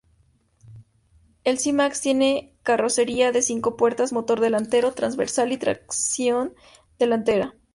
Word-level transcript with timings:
El 1.43 1.59
C-Max 1.59 2.01
tiene 2.01 2.55
carrocería 2.63 3.31
de 3.31 3.43
cinco 3.43 3.77
puertas, 3.77 4.13
motor 4.13 4.39
delantero 4.39 4.93
transversal 4.93 5.51
y 5.51 5.57
tracción 5.57 6.55
delantera. 6.97 7.53